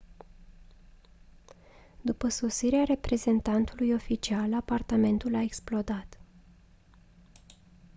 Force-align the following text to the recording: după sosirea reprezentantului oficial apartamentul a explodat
după 2.01 2.27
sosirea 2.27 2.83
reprezentantului 2.83 3.93
oficial 3.93 4.53
apartamentul 4.53 5.35
a 5.35 5.41
explodat 5.41 6.19